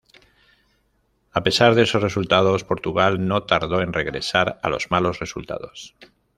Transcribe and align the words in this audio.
A 1.31 1.43
pesar 1.43 1.75
de 1.75 1.83
esos 1.83 2.01
resultados, 2.01 2.63
Portugal 2.63 3.27
no 3.27 3.43
tardó 3.43 3.81
en 3.81 3.93
regresar 3.93 4.59
a 4.63 4.69
los 4.71 4.89
malos 4.89 5.19
resultados. 5.19 5.93